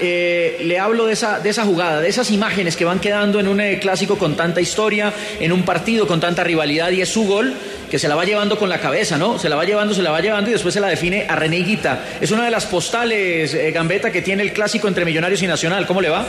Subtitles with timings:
[0.00, 3.48] eh, le hablo de esa, de esa jugada, de esas imágenes que van quedando en
[3.48, 7.26] un eh, clásico con tanta historia, en un partido con tanta rivalidad y es su
[7.26, 7.54] gol
[7.90, 9.38] que se la va llevando con la cabeza, ¿no?
[9.38, 11.58] Se la va llevando, se la va llevando y después se la define a René
[11.58, 12.04] Higuita.
[12.20, 15.86] Es una de las postales, eh, Gambetta, que tiene el clásico entre Millonarios y Nacional.
[15.86, 16.26] ¿Cómo le va?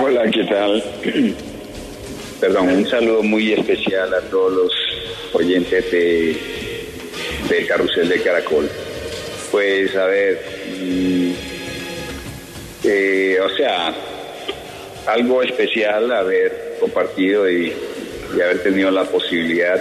[0.00, 0.84] Hola, ¿qué tal?
[2.40, 4.72] Perdón, un saludo muy especial a todos los
[5.32, 6.36] oyentes de,
[7.48, 8.70] de Carrusel de Caracol.
[9.50, 10.40] Pues a ver,
[10.80, 11.19] mm,
[12.84, 13.94] eh, o sea,
[15.06, 17.72] algo especial haber compartido y,
[18.36, 19.80] y haber tenido la posibilidad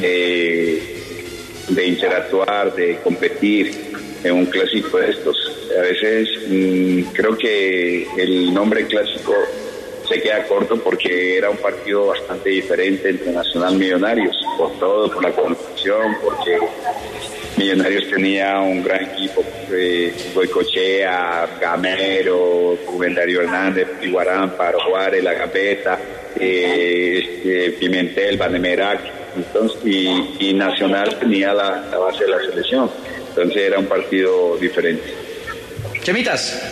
[0.00, 0.82] de,
[1.68, 3.90] de interactuar, de competir
[4.22, 5.36] en un clásico de estos.
[5.78, 9.34] A veces mm, creo que el nombre clásico
[10.10, 15.22] se queda corto porque era un partido bastante diferente entre Nacional Millonarios, por todo, por
[15.22, 16.58] la construcción, porque
[17.56, 25.34] Millonarios tenía un gran equipo, eh, Boicochea, Gamero, Rubén Darío Hernández, Iguarán, Paro Juárez, La
[25.34, 25.96] Gambeta,
[26.38, 29.00] eh, este, Pimentel, Banemerac,
[29.36, 32.90] entonces, y, Nacional tenía la base de la selección.
[33.28, 35.04] Entonces era un partido diferente.
[36.02, 36.68] Chemitas.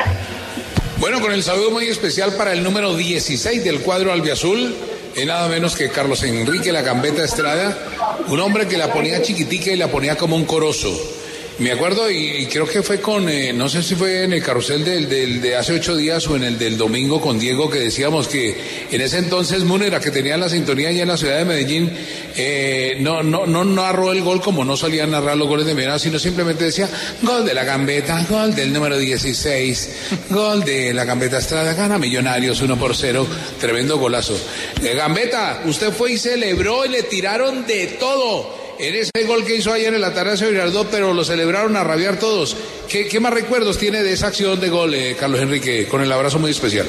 [1.01, 4.75] Bueno, con el saludo muy especial para el número 16 del cuadro albiazul,
[5.15, 7.79] es nada menos que Carlos Enrique La Gambeta Estrada,
[8.27, 11.18] un hombre que la ponía chiquitica y la ponía como un corozo.
[11.59, 14.85] Me acuerdo y creo que fue con, eh, no sé si fue en el carrusel
[14.85, 18.29] del, del, de hace ocho días o en el del domingo con Diego que decíamos
[18.29, 18.57] que
[18.93, 21.91] en ese entonces Múnera que tenía la sintonía allá en la ciudad de Medellín
[22.37, 26.03] eh, no, no, no narró el gol como no solía narrar los goles de Millonarios
[26.03, 26.89] sino simplemente decía
[27.23, 29.91] gol de la gambeta, gol del número 16,
[30.31, 33.27] gol de la gambeta Estrada, gana Millonarios 1 por 0,
[33.61, 34.39] tremendo golazo.
[34.81, 39.57] Eh, gambeta, usted fue y celebró y le tiraron de todo en ese gol que
[39.57, 42.57] hizo ayer en la de Girardot, pero lo celebraron a rabiar todos.
[42.89, 45.87] ¿Qué, más recuerdos tiene de esa acción de gol, eh, Carlos Enrique?
[45.87, 46.87] Con el abrazo muy especial.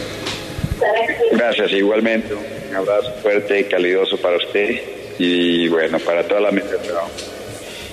[1.32, 2.34] Gracias, igualmente.
[2.34, 4.82] Un abrazo fuerte, calidoso para usted
[5.18, 6.76] y bueno, para toda la mesa.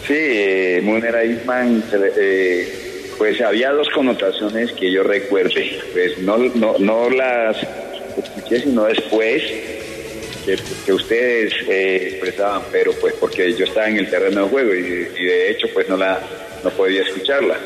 [0.06, 1.82] Sí, eh, Munera Isman,
[2.18, 5.80] eh, pues había dos connotaciones que yo recuerde.
[5.92, 7.56] Pues no, no, no las
[8.16, 9.42] escuché, sino después
[10.84, 14.80] que, ustedes eh, expresaban, pero pues porque yo estaba en el terreno de juego y,
[14.80, 16.20] de hecho pues no la
[16.62, 17.58] no podía escucharla.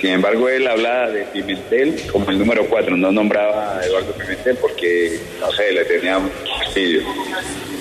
[0.00, 4.56] Sin embargo, él hablaba de Pimentel como el número 4, no nombraba a Eduardo Pimentel
[4.56, 6.18] porque, no sé, le tenía
[6.58, 7.02] fastidio.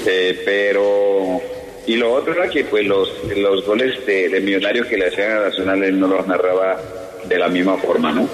[0.06, 1.42] Eh, pero,
[1.88, 5.32] y lo otro era que pues los, los goles de, de Millonarios que le hacían
[5.32, 6.82] a Nacional él no los narraba
[7.26, 8.28] de la misma forma, ¿no?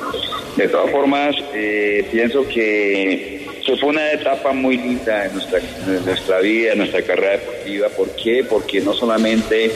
[0.55, 6.73] De todas formas, eh, pienso que que fue una etapa muy linda en nuestra, vida,
[6.73, 7.89] en nuestra carrera deportiva.
[7.89, 8.45] ¿Por qué?
[8.47, 9.71] Porque no solamente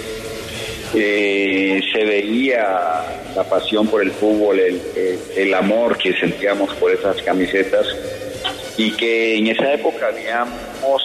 [0.93, 3.03] eh, se veía
[3.35, 7.87] la pasión por el fútbol, el, el, el, amor que sentíamos por esas camisetas,
[8.77, 11.01] y que en esa época habíamos,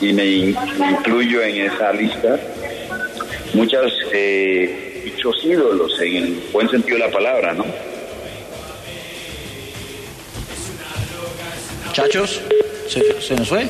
[0.00, 2.40] y me incluyo en esa lista,
[3.54, 7.64] muchas, eh, muchos ídolos, en el buen sentido de la palabra, ¿no?
[11.90, 12.40] Muchachos,
[12.88, 13.66] ¿se, ¿se, nos fue?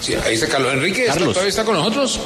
[0.00, 1.30] Sí, ahí está Carlos Enrique, Carlos.
[1.30, 2.20] ¿todavía está con nosotros?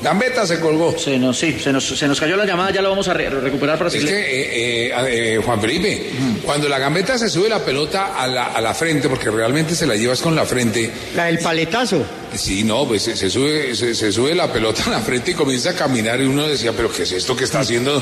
[0.00, 0.96] Gambeta se colgó.
[0.96, 3.28] Se nos, sí, se nos, se nos cayó la llamada, ya lo vamos a re
[3.28, 6.42] recuperar para Es que, eh, eh, eh, Juan Felipe, uh -huh.
[6.42, 9.88] cuando la gambeta se sube la pelota a la, a la, frente, porque realmente se
[9.88, 10.88] la llevas con la frente.
[11.16, 12.04] La del paletazo.
[12.36, 15.34] Sí, no, pues se, se sube, se, se, sube la pelota a la frente y
[15.34, 18.00] comienza a caminar y uno decía, pero ¿qué es esto que está haciendo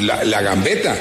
[0.00, 0.96] la, la gambeta?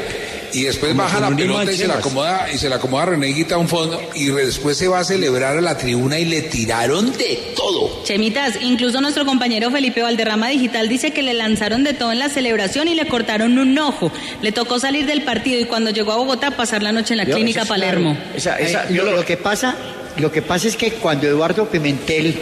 [0.54, 3.56] Y después Como baja la pelota y se la acomoda y se la acomoda Reneguita
[3.56, 7.12] a un fondo y después se va a celebrar a la tribuna y le tiraron
[7.18, 8.04] de todo.
[8.04, 12.30] Chemitas, incluso nuestro compañero Felipe Valderrama Digital dice que le lanzaron de todo en la
[12.30, 14.12] celebración y le cortaron un ojo.
[14.42, 17.26] Le tocó salir del partido y cuando llegó a Bogotá pasar la noche en la
[17.26, 18.16] yo, clínica Palermo.
[18.16, 18.38] Claro.
[18.38, 19.76] Esa, esa, yo, lo, lo que pasa,
[20.18, 22.40] lo que pasa es que cuando Eduardo Pimentel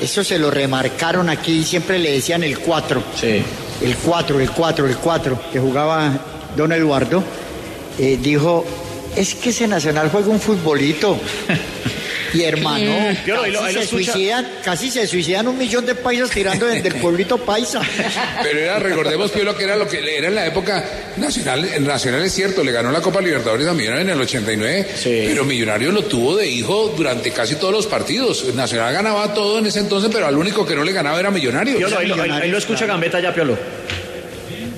[0.00, 3.02] eso se lo remarcaron aquí, siempre le decían el 4.
[3.20, 3.42] Sí.
[3.82, 6.18] El 4, el 4, el 4, que jugaba
[6.56, 7.22] don Eduardo
[7.98, 8.64] eh, dijo,
[9.16, 11.18] es que ese Nacional juega un futbolito.
[12.32, 12.92] Y hermano,
[13.26, 14.12] casi, lo se escucha.
[14.12, 17.80] suicidan, casi se suicidan un millón de paisas tirando desde el pueblito paisa.
[18.44, 20.84] Pero era, recordemos, Piolo, que era lo que era en la época
[21.16, 21.64] nacional.
[21.64, 24.86] El Nacional es cierto, le ganó la Copa Libertadores a Millonarios en el 89.
[24.94, 25.22] Sí.
[25.26, 28.44] Pero Millonario lo tuvo de hijo durante casi todos los partidos.
[28.48, 31.32] El Nacional ganaba todo en ese entonces, pero al único que no le ganaba era
[31.32, 31.78] Millonarios.
[31.78, 33.58] Piolo, ahí, lo- ahí- ahí lo escucha Gambetta ya, Piolo.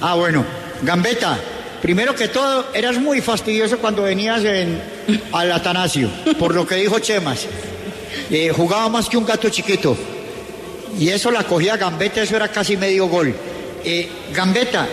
[0.01, 0.43] Ah, bueno.
[0.81, 1.39] Gambetta,
[1.83, 4.81] primero que todo, eras muy fastidioso cuando venías en,
[5.33, 6.09] al Atanasio,
[6.39, 7.47] por lo que dijo Chemas.
[8.31, 9.97] Eh, jugaba más que un gato chiquito.
[10.99, 13.35] Y eso la cogía Gambetta, eso era casi medio gol.
[13.85, 14.87] Eh, Gambetta,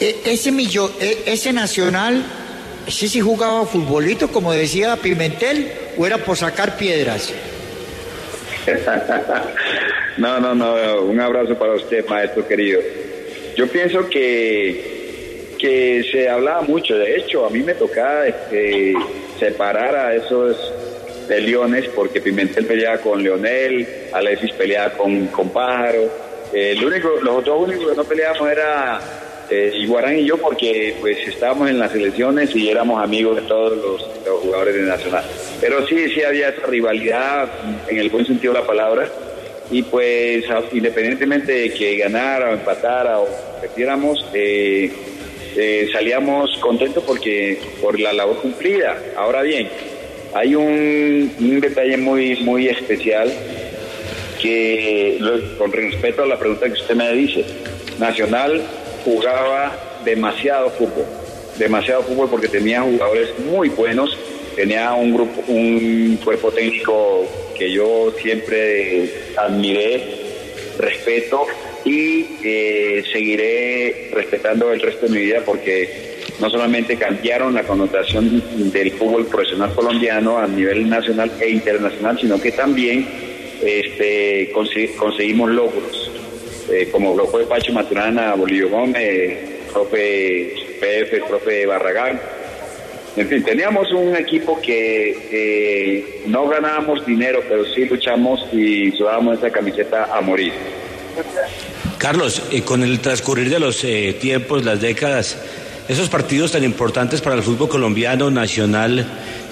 [0.00, 2.22] eh, ese, millo, eh, ese nacional,
[2.86, 7.32] ese sí jugaba futbolito, como decía Pimentel, o era por sacar piedras.
[10.18, 12.80] No, no, no, un abrazo para usted, maestro querido.
[13.54, 14.95] Yo pienso que,
[15.56, 18.94] que se hablaba mucho, de hecho, a mí me tocaba este,
[19.38, 20.72] separar a esos
[21.28, 26.08] de Leones porque Pimentel peleaba con Leonel, Alexis peleaba con, con Pájaro.
[26.52, 29.00] El único, los dos únicos que no peleábamos era
[29.50, 33.76] eh, Iguarán y yo porque pues estábamos en las elecciones y éramos amigos de todos
[33.76, 35.24] los, los jugadores de Nacional.
[35.60, 37.48] Pero sí, sí había esa rivalidad
[37.88, 39.08] en el buen sentido de la palabra
[39.70, 43.28] y pues independientemente de que ganara o empatara o
[43.60, 44.92] perdiéramos, eh,
[45.56, 49.02] eh, salíamos contentos porque por la labor cumplida.
[49.16, 49.68] Ahora bien,
[50.34, 53.32] hay un, un detalle muy muy especial
[54.40, 55.18] que
[55.58, 57.44] con respeto a la pregunta que usted me dice,
[57.98, 58.62] Nacional
[59.04, 61.06] jugaba demasiado fútbol,
[61.58, 64.16] demasiado fútbol porque tenía jugadores muy buenos,
[64.54, 67.24] tenía un grupo, un cuerpo técnico
[67.56, 70.02] que yo siempre admiré,
[70.78, 71.46] respeto
[71.86, 78.42] y eh, seguiré respetando el resto de mi vida porque no solamente cambiaron la connotación
[78.72, 83.06] del fútbol profesional colombiano a nivel nacional e internacional, sino que también
[83.64, 84.50] este,
[84.98, 86.10] conseguimos logros,
[86.72, 89.38] eh, como lo fue Pacho Maturana, Bolillo Gómez,
[89.72, 92.20] profe PF, profe Barragán.
[93.16, 99.50] En fin, teníamos un equipo que no ganábamos dinero, pero sí luchamos y sudábamos esa
[99.50, 100.52] camiseta a morir.
[102.06, 105.36] Carlos, con el transcurrir de los eh, tiempos, las décadas,
[105.88, 109.04] esos partidos tan importantes para el fútbol colombiano, Nacional,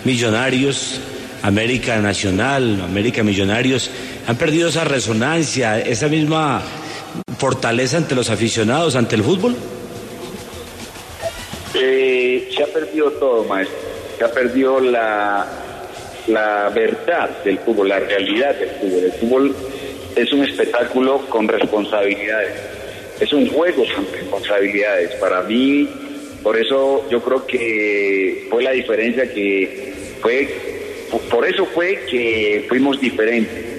[0.05, 1.01] Millonarios,
[1.43, 3.91] América Nacional, América Millonarios,
[4.29, 6.63] han perdido esa resonancia, esa misma
[7.39, 9.57] fortaleza ante los aficionados, ante el fútbol.
[11.75, 13.77] Eh, se ha perdido todo, maestro.
[14.17, 15.45] Se ha perdido la,
[16.29, 19.03] la verdad del fútbol, la realidad del fútbol.
[19.03, 19.57] El fútbol
[20.17, 22.53] es un espectáculo con responsabilidades.
[23.21, 25.13] Es un juego con responsabilidades.
[25.17, 25.89] Para mí,
[26.43, 30.49] por eso yo creo que fue la diferencia que fue,
[31.31, 33.75] por eso fue que fuimos diferentes.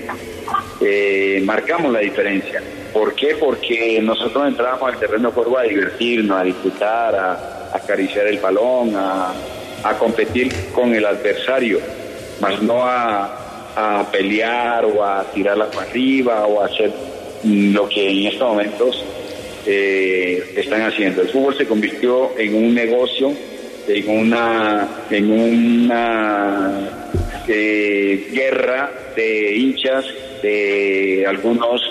[0.82, 2.62] Eh, marcamos la diferencia.
[2.94, 3.36] ¿Por qué?
[3.36, 7.34] Porque nosotros entrábamos al terreno de juego a divertirnos, a disfrutar, a,
[7.74, 9.34] a acariciar el balón, a,
[9.84, 11.80] a competir con el adversario,
[12.42, 13.45] más no a,
[13.76, 16.92] a pelear o a tirarla para arriba o a hacer
[17.44, 19.04] lo que en estos momentos
[19.66, 21.22] eh, están haciendo.
[21.22, 23.34] El fútbol se convirtió en un negocio,
[23.88, 26.90] en una, en una
[27.48, 30.06] eh, guerra de hinchas,
[30.42, 31.82] de algunos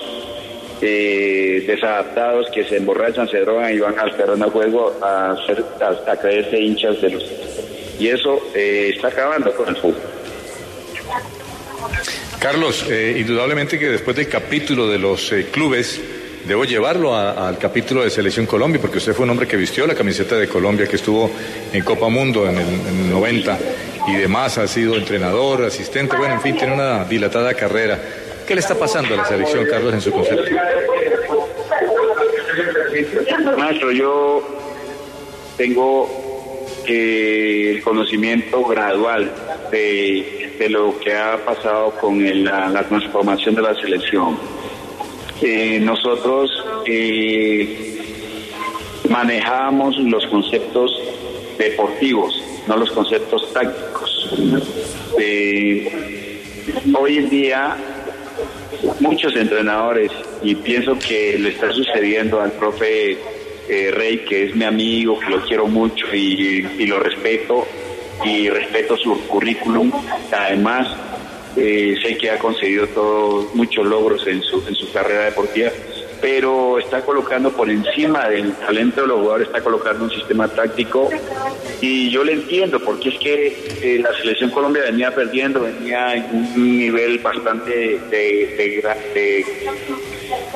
[0.81, 5.65] eh, desadaptados que se emborrachan, se drogan y van al terreno de juego a, hacer,
[5.81, 7.25] a, a creerse hinchas de los
[7.99, 10.14] y eso eh, está acabando con el fútbol.
[12.45, 15.99] Carlos, eh, indudablemente que después del capítulo de los eh, clubes,
[16.45, 19.95] debo llevarlo al capítulo de Selección Colombia, porque usted fue un hombre que vistió la
[19.95, 21.31] camiseta de Colombia, que estuvo
[21.73, 23.59] en Copa Mundo en el, en el 90
[24.09, 27.99] y demás, ha sido entrenador, asistente, bueno, en fin, tiene una dilatada carrera.
[28.47, 30.45] ¿Qué le está pasando a la selección, Carlos, en su concepto?
[33.57, 34.47] Maestro, yo
[35.57, 36.24] tengo
[36.87, 39.33] eh, el conocimiento gradual
[39.71, 44.39] de, de lo que ha pasado con la transformación de la selección.
[45.43, 46.51] Eh, nosotros
[46.87, 47.99] eh,
[49.09, 50.91] manejamos los conceptos
[51.59, 54.35] deportivos, no los conceptos tácticos.
[55.19, 56.41] Eh,
[56.99, 57.77] hoy en día
[59.01, 60.11] muchos entrenadores
[60.43, 63.19] y pienso que le está sucediendo al profe
[63.69, 67.67] eh, Rey, que es mi amigo, que lo quiero mucho y, lo respeto
[68.25, 69.91] y respeto su currículum.
[70.33, 70.89] Además,
[71.57, 75.71] eh, sé que ha conseguido todo, muchos logros en su, en su carrera deportiva,
[76.21, 81.11] pero está colocando por encima del talento de los jugadores, está colocando un sistema táctico
[81.83, 86.25] y yo le entiendo porque es que eh, la selección Colombia venía perdiendo, venía en
[86.33, 88.83] un nivel bastante de,
[89.15, 89.45] de,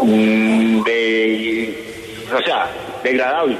[0.02, 1.84] mm, de,
[2.34, 2.70] o sea,
[3.02, 3.56] degradable,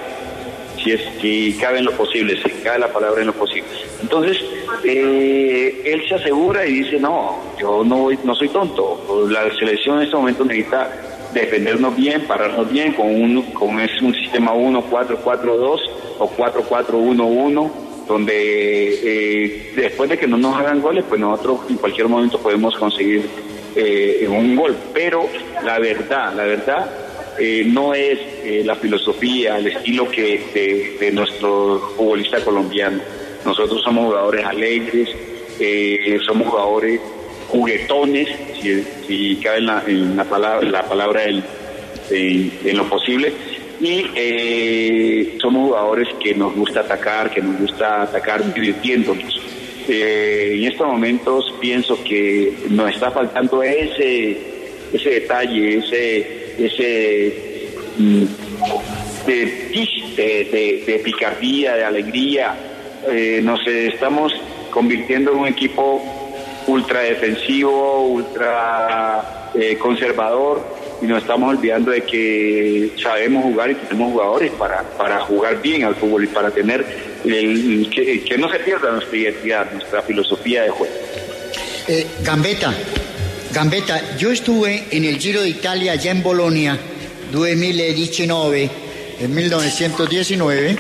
[0.83, 3.69] si es si cabe en lo posible, si cabe la palabra en lo posible.
[4.01, 4.39] Entonces,
[4.85, 10.05] eh, él se asegura y dice, no, yo no, no soy tonto, la selección en
[10.05, 10.91] este momento necesita
[11.33, 15.81] defendernos bien, pararnos bien con un, con un sistema 1-4-4-2
[16.19, 17.71] o 4-4-1-1,
[18.07, 22.77] donde eh, después de que no nos hagan goles, pues nosotros en cualquier momento podemos
[22.77, 23.29] conseguir
[23.77, 24.77] eh, un gol.
[24.95, 25.29] Pero
[25.63, 26.91] la verdad, la verdad,
[27.39, 28.19] eh, no es
[28.65, 33.01] la filosofía, el estilo que de, nuestro futbolista colombiano.
[33.45, 35.09] Nosotros somos jugadores alegres,
[36.27, 37.01] somos jugadores
[37.49, 38.29] juguetones,
[39.07, 43.33] si, cabe en la, en la palabra, la palabra en, lo posible.
[43.81, 49.41] Y eh, somos jugadores que nos gusta atacar, que nos gusta atacar divirtiéndonos.
[49.89, 54.58] Eh, en estos momentos pienso que nos está faltando ese,
[54.93, 58.25] ese detalle, ese, ese mm,
[59.27, 62.55] de, de, picardía, de alegría.
[63.11, 64.33] Eh, nos estamos
[64.71, 66.03] convirtiendo en un equipo
[66.67, 74.13] ultra defensivo, ultra eh, conservador y nos estamos olvidando de que sabemos jugar y tenemos
[74.13, 76.85] jugadores para, para jugar bien al fútbol y para tener
[77.25, 80.95] el, que, no se pierda nuestra identidad, nuestra filosofía de juego.
[81.87, 82.75] Eh, Gambetta,
[83.53, 86.79] Gambetta, yo estuve en el Giro de Italia allá en Bolonia
[87.33, 88.71] 2019,
[89.21, 90.77] en 1919,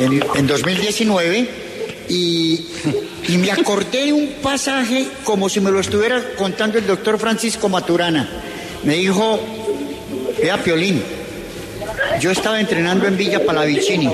[0.00, 1.48] en, en 2019
[3.28, 8.26] y me acordé un pasaje como si me lo estuviera contando el doctor Francisco Maturana.
[8.84, 9.38] Me dijo,
[10.40, 11.02] vea Piolín,
[12.20, 14.10] yo estaba entrenando en Villa Palavicini.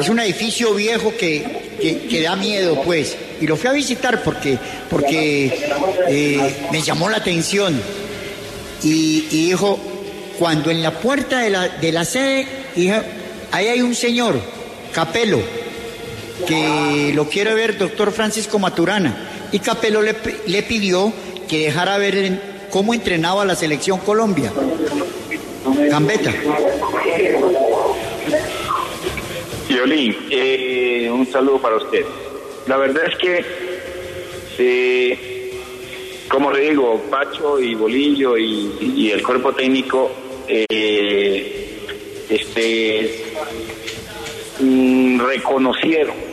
[0.00, 3.16] Es un edificio viejo que, que, da miedo, pues.
[3.40, 5.68] Y lo fui a visitar porque, porque
[6.08, 7.80] eh, me llamó la atención.
[8.82, 9.78] Y, dijo,
[10.38, 12.96] cuando en la puerta de la, de la sede, dijo,
[13.52, 14.40] ahí hay un señor,
[14.92, 15.40] Capelo
[16.46, 19.48] que lo quiere ver doctor Francisco Maturana.
[19.52, 20.14] Y Capello le,
[20.46, 21.12] le pidió
[21.48, 24.52] que dejara ver cómo entrenaba la selección Colombia.
[25.90, 26.32] Gambetta.
[29.68, 32.04] Violín, eh, un saludo para usted.
[32.66, 33.44] La verdad es que,
[34.58, 35.50] eh,
[36.28, 40.10] como le digo, Pacho y Bolillo y, el cuerpo técnico,
[40.48, 41.78] eh,
[42.28, 43.24] este,
[44.60, 46.26] mm, reconocieron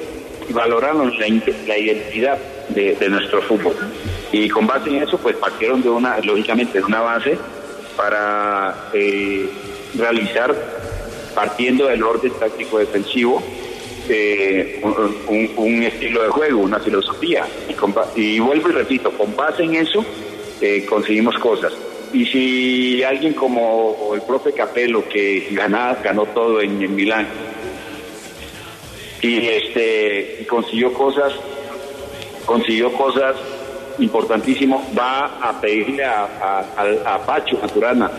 [0.49, 1.27] valoraron la,
[1.67, 2.37] la identidad
[2.69, 3.75] de, nuestro fútbol.
[4.31, 7.37] Y con base en eso, pues partieron de una, lógicamente, de una base
[7.95, 9.49] para eh,
[9.95, 10.55] realizar,
[11.35, 13.43] partiendo del orden táctico defensivo,
[14.09, 14.81] eh,
[15.57, 17.45] un, estilo de juego, una filosofía.
[18.15, 20.05] Y, vuelvo y repito, con base en eso
[20.61, 21.73] eh, conseguimos cosas.
[22.11, 27.27] Y si alguien como el profe Capello, que ganó, ganó todo en, Milán,
[29.21, 31.33] y este consiguió cosas,
[32.45, 33.35] consiguió cosas
[33.99, 36.25] importantísimas, va a pedirle a,
[37.05, 38.11] a, Pacho Maturana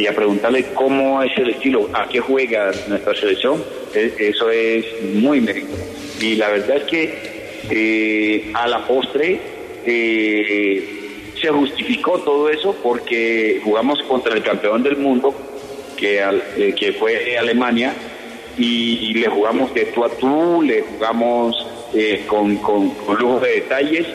[0.00, 3.62] y a preguntarle cómo es el estilo, a qué juega nuestra selección,
[3.94, 5.76] e, eso es muy mérito.
[6.22, 7.14] Y la verdad es que
[7.70, 9.38] eh, a la postre
[9.84, 15.34] eh, se justificó todo eso porque jugamos contra el campeón del mundo,
[15.98, 16.22] que,
[16.56, 17.94] eh, que fue Alemania,
[18.56, 21.66] y, le jugamos de tú a tú, le jugamos
[22.26, 24.06] con, con, lujo de detalles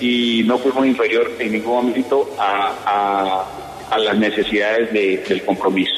[0.00, 3.59] y no fuimos inferior en ningún momento a,
[3.90, 5.94] a, las necesidades del compromiso.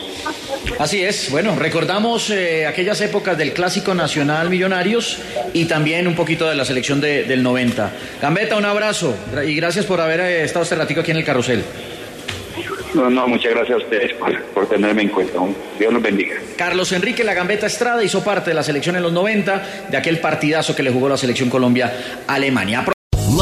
[0.78, 5.18] Así es, bueno, recordamos eh, aquellas épocas del Clásico Nacional Millonarios
[5.52, 7.92] y también un poquito de la selección del 90.
[8.20, 9.14] Gambetta, un abrazo
[9.46, 11.64] y gracias por haber eh, estado este ratico aquí en el carrusel.
[12.94, 15.38] No, no, muchas gracias a ustedes por, tenerme en cuenta.
[15.78, 16.36] Dios los bendiga.
[16.56, 20.18] Carlos Enrique La Gambeta Estrada hizo parte de la selección en los 90, de aquel
[20.18, 21.92] partidazo que le jugó la selección Colombia
[22.26, 22.84] Alemania.